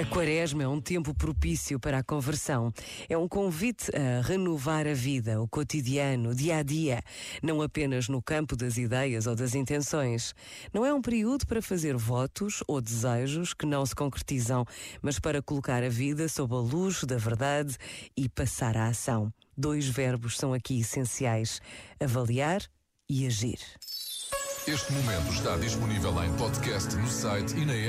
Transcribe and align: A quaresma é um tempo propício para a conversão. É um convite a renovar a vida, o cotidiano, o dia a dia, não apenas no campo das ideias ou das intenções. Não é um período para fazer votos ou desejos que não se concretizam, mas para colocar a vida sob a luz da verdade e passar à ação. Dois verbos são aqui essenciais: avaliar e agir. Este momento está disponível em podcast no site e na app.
A 0.00 0.04
quaresma 0.06 0.62
é 0.62 0.66
um 0.66 0.80
tempo 0.80 1.14
propício 1.14 1.78
para 1.78 1.98
a 1.98 2.02
conversão. 2.02 2.72
É 3.06 3.18
um 3.18 3.28
convite 3.28 3.90
a 3.94 4.22
renovar 4.22 4.86
a 4.86 4.94
vida, 4.94 5.42
o 5.42 5.46
cotidiano, 5.46 6.30
o 6.30 6.34
dia 6.34 6.56
a 6.56 6.62
dia, 6.62 7.02
não 7.42 7.60
apenas 7.60 8.08
no 8.08 8.22
campo 8.22 8.56
das 8.56 8.78
ideias 8.78 9.26
ou 9.26 9.36
das 9.36 9.54
intenções. 9.54 10.34
Não 10.72 10.86
é 10.86 10.94
um 10.94 11.02
período 11.02 11.46
para 11.46 11.60
fazer 11.60 11.98
votos 11.98 12.62
ou 12.66 12.80
desejos 12.80 13.52
que 13.52 13.66
não 13.66 13.84
se 13.84 13.94
concretizam, 13.94 14.64
mas 15.02 15.18
para 15.18 15.42
colocar 15.42 15.84
a 15.84 15.90
vida 15.90 16.30
sob 16.30 16.54
a 16.54 16.60
luz 16.60 17.04
da 17.04 17.18
verdade 17.18 17.76
e 18.16 18.26
passar 18.26 18.78
à 18.78 18.86
ação. 18.86 19.30
Dois 19.54 19.86
verbos 19.86 20.38
são 20.38 20.54
aqui 20.54 20.80
essenciais: 20.80 21.60
avaliar 22.00 22.62
e 23.06 23.26
agir. 23.26 23.58
Este 24.66 24.92
momento 24.92 25.32
está 25.32 25.56
disponível 25.56 26.24
em 26.24 26.32
podcast 26.36 26.94
no 26.96 27.06
site 27.06 27.54
e 27.56 27.66
na 27.66 27.74
app. 27.74 27.88